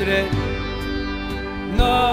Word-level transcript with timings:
Today. 0.00 0.26
no 1.76 2.09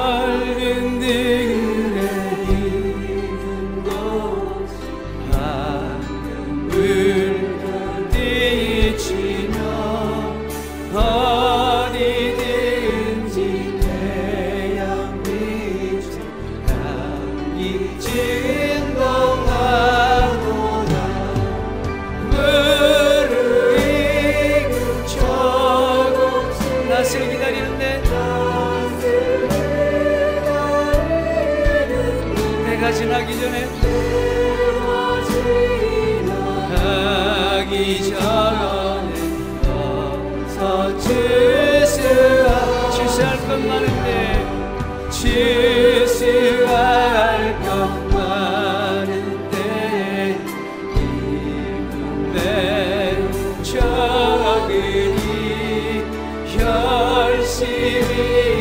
당신을 27.08 27.30
기다리는데 27.30 28.04
해가 32.66 32.92
지나기 32.92 33.40
전에 33.40 33.66
하기 36.76 38.04
전에 38.10 39.08
어서 39.70 40.98
질세할 40.98 42.28
것 43.48 43.50
많은데 43.66 45.10
질 45.10 45.77
see 57.58 58.02
me. 58.02 58.57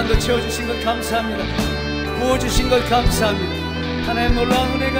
놀라운 0.00 0.18
채워주신 0.18 0.66
것 0.66 0.82
감사합니다. 0.82 1.44
구워주신 2.18 2.70
것 2.70 2.88
감사합니다. 2.88 4.06
하나님 4.06 4.34
놀라운 4.34 4.70
은혜가 4.70 4.98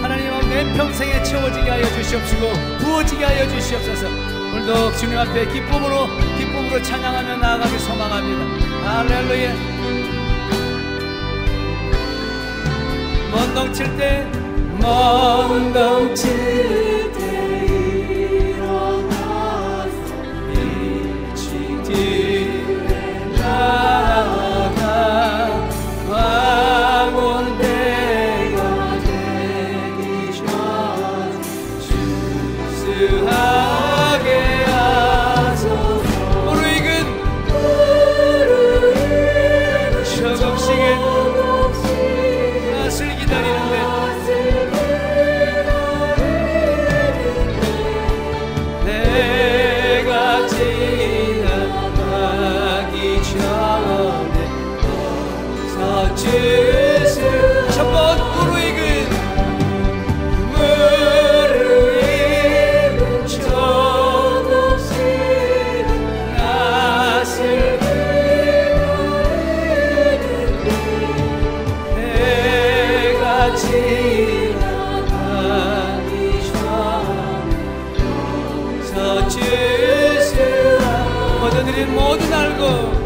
하나님 0.00 0.48
내 0.48 0.72
평생에 0.74 1.20
채워지게 1.24 1.68
하여 1.68 1.84
주시옵시고 1.84 2.52
부어지게 2.78 3.24
하여 3.24 3.48
주시옵소서. 3.48 4.06
오늘도 4.06 4.92
주님 4.98 5.18
앞에 5.18 5.48
기쁨으로 5.52 6.06
기쁨으로 6.38 6.80
찬양하며 6.80 7.36
나아가길 7.38 7.78
소망합니다. 7.80 8.44
할렐루야. 8.88 9.52
먼 13.32 13.52
덩칠 13.52 13.96
때먼 13.96 15.72
덩칠 15.72 16.95
哥。 82.56 83.05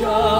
shall. 0.00 0.39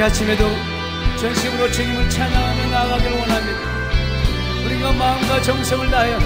이 0.00 0.02
아침에도 0.02 0.48
전심으로 1.20 1.70
주님을 1.70 2.08
찬양하며 2.08 2.70
나아가기를 2.70 3.18
원합니다. 3.18 3.60
우리가 4.64 4.92
마음과 4.94 5.42
정성을 5.42 5.90
다하여 5.90 6.16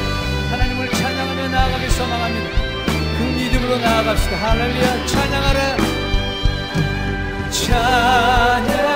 하나님을 0.50 0.88
찬양하며 0.90 1.48
나아가길 1.48 1.90
소망합니다. 1.90 2.50
그 3.18 3.24
믿음으로 3.36 3.78
나아갑시다. 3.78 4.36
할렐루야. 4.36 5.06
찬양하라. 5.06 5.76
찬양하라. 7.50 8.94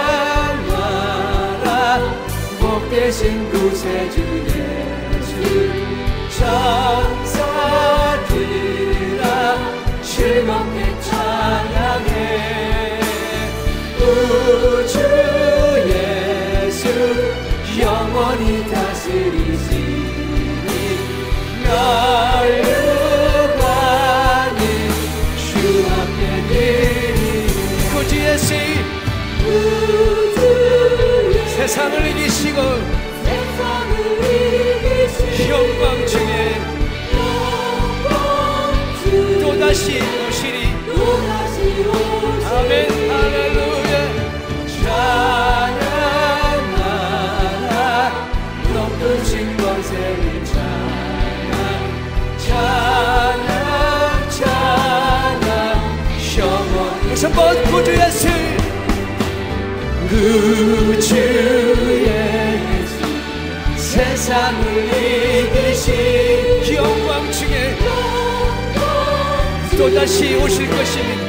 복되신 2.60 3.50
구세주 3.50 4.16
예수 4.46 5.42
천사들아 6.38 7.58
즐겁게 10.02 10.77
세상을 31.68 32.06
이기 32.06 32.27
번 57.38 57.62
구주 57.70 57.92
예수 57.92 58.26
구주 60.08 61.14
예수 62.08 62.98
세상을 63.76 64.64
이기신 65.46 66.74
영광 66.74 67.30
중에 67.30 67.78
또다시 69.76 70.34
오실 70.34 70.68
것입니다. 70.68 71.22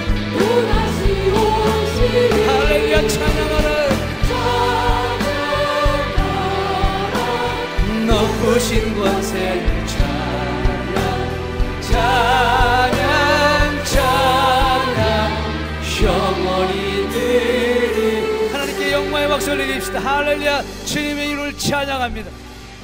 할렐루야 2.48 3.08
찬양하라. 3.08 3.70
높으신 8.08 8.96
권세 9.00 9.69
드립시다 19.80 20.00
할렐루야 20.00 20.64
주님의 20.86 21.30
이름을 21.30 21.58
찬양합니다 21.58 22.30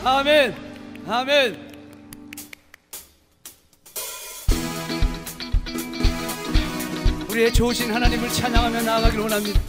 아멘 0.03 0.55
아멘 1.07 1.65
우리의 7.29 7.53
좋으신 7.53 7.93
하나님을 7.93 8.29
찬양하며 8.29 8.81
나아가길 8.83 9.19
원합니다. 9.19 9.59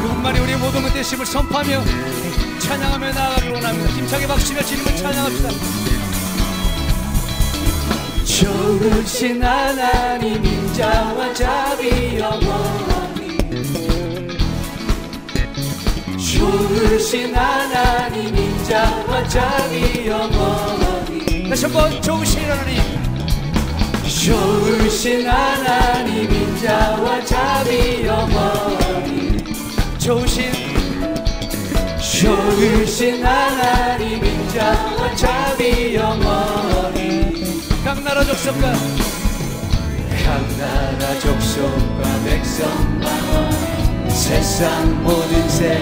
그분만이 0.00 0.40
우리의 0.40 0.58
모든 0.58 0.82
것 0.82 0.92
되심을 0.92 1.24
선포하며 1.24 1.84
찬양하며 2.58 3.12
나아가길 3.12 3.52
원합니다. 3.52 3.88
힘차게 3.90 4.26
박수며 4.26 4.62
주님을 4.62 4.96
찬양합시다. 4.96 5.48
좋으신 8.24 9.44
하나님 9.44 10.44
인자와 10.44 11.32
자비 11.32 12.18
영 12.18 12.95
좋으신 16.76 17.34
하나님 17.34 18.36
인자와 18.36 19.26
자비 19.28 20.06
영원히. 20.06 21.48
다시 21.48 21.64
한번 21.64 22.02
좋으신 22.02 22.42
하나님. 22.50 22.82
좋으신 24.04 25.26
하나님 25.26 26.30
인자와 26.30 27.24
자비 27.24 28.04
영원히. 28.04 29.42
좋으신. 29.96 30.52
좋으신 32.20 33.24
하나님 33.24 34.22
인자와 34.22 35.14
자비 35.14 35.94
영원히. 35.94 37.58
각 37.84 38.02
나라 38.02 38.22
족속과. 38.22 38.72
각 40.24 40.58
나라 40.58 41.18
족속과 41.20 42.22
백성만 42.26 43.85
세상 44.16 45.04
모든 45.04 45.46
새 45.46 45.78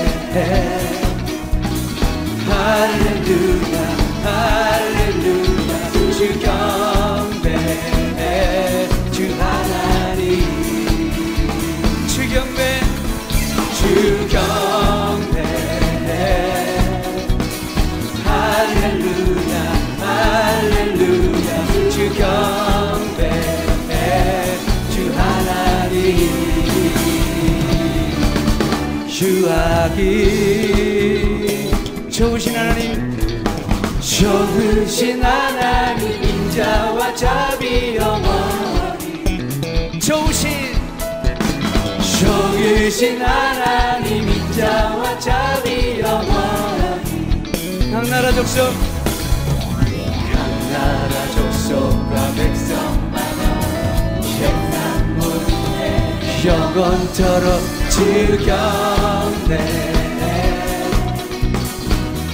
할렐루야 2.48 3.76
할렐루야 4.24 5.72
주 5.92 6.38
경배해 6.40 8.20
주 9.12 9.16
하나님. 9.40 10.22
주 12.08 12.28
경배 12.28 12.58
주 13.78 13.82
경배해 14.28 16.10
할렐루야 18.24 19.54
할렐루야 20.00 21.50
주경 21.90 22.31
주하기 30.02 31.70
좋으신 32.10 32.56
하나님. 32.56 33.12
좋으신 34.00 35.22
하나님 35.22 36.22
인자와 36.22 37.14
자비 37.14 37.94
영원히 37.96 40.00
좋으신. 40.00 40.72
좋으신 42.20 43.22
하나님 43.22 44.28
인자와 44.28 45.18
자비 45.18 46.00
영원히 46.00 47.90
각 47.92 48.08
나라 48.08 48.32
족속. 48.32 48.72
각 50.32 50.36
나라 50.70 51.30
족속과 51.34 52.32
백성마다. 52.34 53.22
영원토록 56.44 57.81
즐겼네 57.92 59.54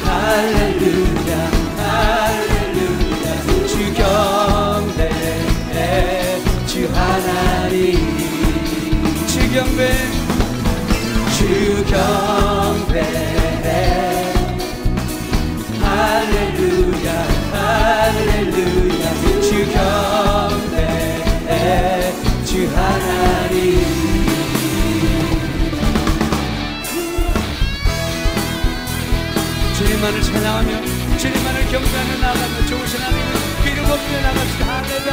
할렐루야 0.04 1.32
할렐루야. 1.76 3.26
주경배 3.66 4.98
주 6.66 6.72
하나님. 6.94 7.76
주경배 9.26 9.80
주경배. 11.36 13.37
경배하며 31.88 32.18
나아가며 32.20 32.66
좋으신 32.66 33.00
하나님 33.00 33.24
귀를 33.64 33.82
높여 33.82 34.20
나갑시다. 34.20 34.66
할렐루야. 34.66 35.10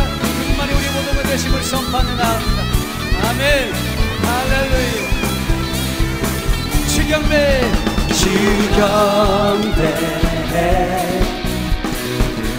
그만이 0.47 0.73
우리 0.73 0.89
모두가 0.89 1.23
되심을 1.23 1.63
선포하며 1.63 2.15
나아갑니다. 2.15 2.63
아멘. 3.29 3.73
할렐루야. 4.23 5.05
주경배. 6.87 7.71
주경배. 8.13 9.79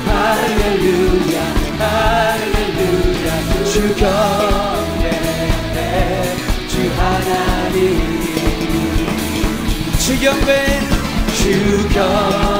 할렐루야. 0.06 1.36
할렐루야. 1.78 3.28
주경배. 3.64 5.04
주 6.68 6.74
하나님. 6.96 7.76
주경배. 9.98 10.50
주경 11.36 12.55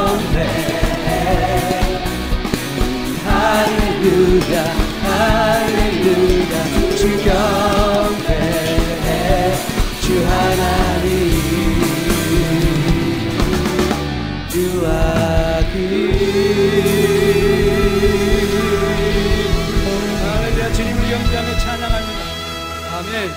할렐루야 3.56 4.64
할렐루야. 5.02 6.54
주 6.94 7.08
경배 7.24 8.28
주 10.02 10.26
하나님. 10.26 11.06
할렐루야 20.20 20.72
주님을 20.74 21.00
경배하며 21.08 21.48
찬양합니다. 21.58 22.20
아멘. 22.92 23.30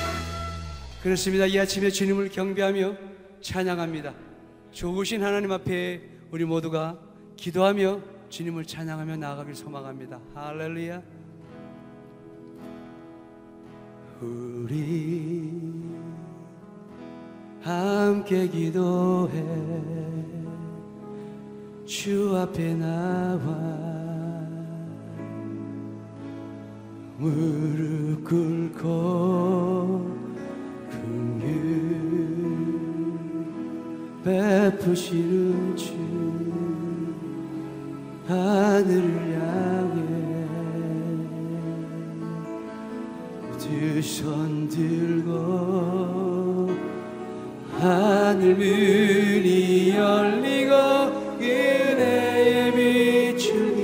그렇습니다. 1.01 1.45
이 1.45 1.57
아침에 1.57 1.89
주님을 1.89 2.27
경배하며 2.27 2.93
찬양합니다. 3.41 4.13
좋으신 4.73 5.23
하나님 5.23 5.53
앞에 5.53 6.01
우리 6.31 6.43
모두가 6.43 6.99
기도하며 7.37 8.18
주님을 8.29 8.63
찬양하며 8.65 9.17
나아가길 9.17 9.55
소망합니다. 9.55 10.19
할렐루야. 10.35 11.01
우리 14.21 15.51
함께 17.61 18.47
기도해. 18.47 19.43
주 21.85 22.37
앞에 22.37 22.75
나와 22.75 23.39
무릎 27.17 28.23
꿇고 28.23 30.05
긍휼 30.91 31.49
베푸시는 34.23 35.75
주 35.75 36.18
하늘을 38.79 39.03
향해 39.35 39.99
두손 43.59 44.69
들고 44.69 45.29
하늘 47.77 48.55
문이 48.55 49.89
열리고 49.89 50.73
은혜의 51.41 52.71
비추니 53.35 53.81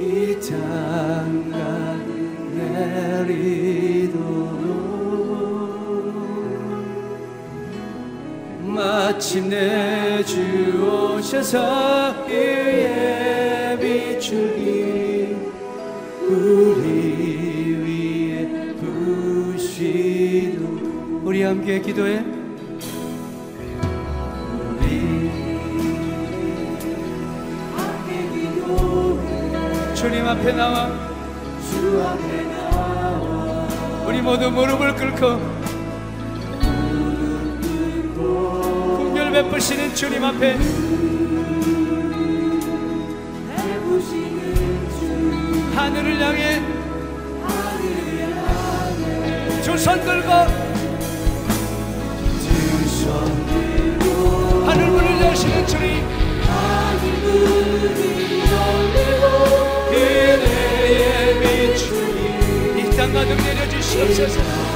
이 0.00 0.40
땅가 0.40 1.58
내리도록. 2.56 4.18
마침내 8.62 10.24
주 10.24 10.40
오셔서 11.18 12.24
그의 12.26 13.17
함께 21.48 21.80
기도해. 21.80 22.22
주님 29.94 30.28
앞에 30.28 30.52
나와. 30.52 30.90
주 31.70 32.02
앞에 32.06 32.42
나와. 32.42 33.66
우리 34.06 34.20
모두 34.20 34.50
무릎을 34.50 34.94
꿇고 34.94 35.38
궁결 38.98 39.32
베푸시는 39.32 39.94
주님 39.94 40.24
앞에. 40.24 40.58
하늘을 45.74 46.20
향해. 46.20 46.62
두손 49.62 50.00
들고 50.02 50.67
하늘 54.78 54.90
문을 54.92 55.20
여시는 55.20 55.66
주님. 55.66 56.06
은혜의 59.90 61.40
비추니 61.40 62.80
이땅 62.80 63.12
가득 63.12 63.36
내려주시옵소서 63.36 64.67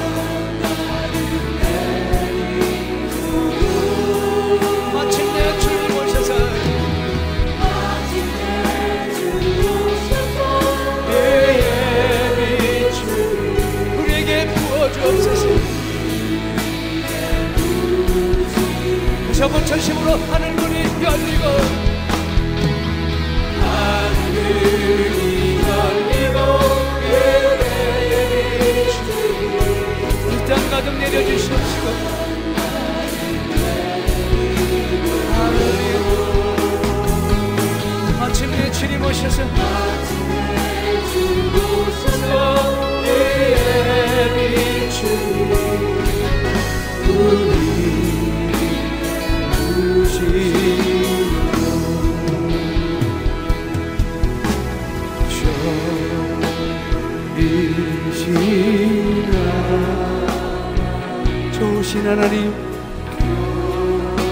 마침내 39.12 41.02
주님 41.12 41.52
오셔서 41.54 42.31
은혜의 42.97 44.33
비추니 44.35 45.12
좋으신 61.52 62.07
하나님 62.07 62.35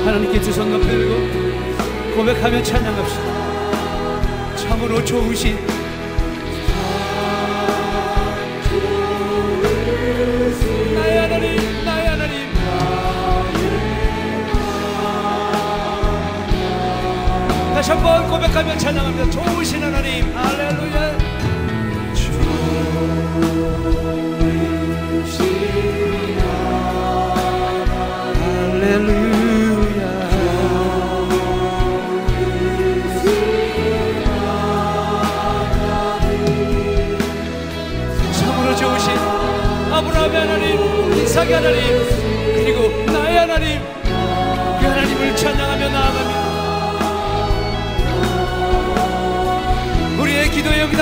하나님께 0.07 0.41
두손 0.41 0.71
높이 0.71 0.87
들고 0.87 2.17
고백하며 2.17 2.63
찬양합시다 2.63 3.40
참으로 4.71 5.05
좋으신 5.05 5.59
하나님 17.75 17.91
한번 17.91 18.29
고백하며 18.29 18.77
찬양합니다. 18.79 19.31
좋으신 19.31 19.83
하나님. 19.83 20.33
할렐루야 20.37 21.10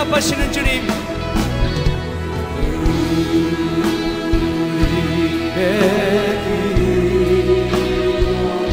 응답하시는 0.08 0.52
주님. 0.52 0.86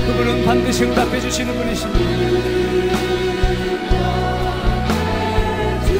그분은 0.07 0.45
반드시 0.45 0.85
응답해 0.85 1.19
주시는 1.19 1.53
분이십니다. 1.53 1.99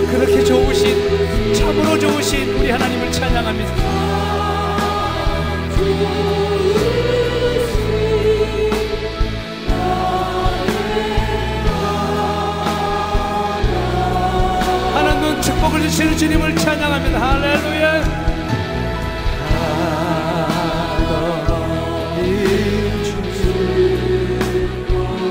그렇게 0.09 0.43
좋으신 0.43 1.53
참으로 1.53 1.99
좋으신 1.99 2.55
우리 2.55 2.71
하나님을 2.71 3.11
찬양합니다 3.11 3.75
축복을 15.65 15.81
주시는 15.81 16.17
주님을 16.17 16.55
찬양합니다. 16.55 17.19
할렐루야. 17.19 18.25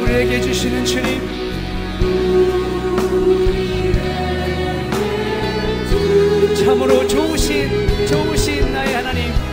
우리에게 0.03 0.41
주시는 0.41 0.85
주님. 0.85 1.35
참으로 6.65 7.07
좋으신 7.07 8.07
좋으신 8.07 8.73
나의 8.73 8.95
하나님 8.95 9.44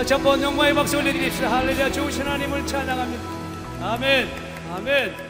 하나님입니다. 0.00 0.04
전번 0.04 0.42
영광의 0.42 0.74
박수 0.74 0.98
올려드립시다. 0.98 1.50
할렐루야 1.50 1.92
좋으신 1.92 2.22
하나님을 2.22 2.66
찬양합니다. 2.66 3.22
아멘 3.82 4.28
아멘 4.74 5.29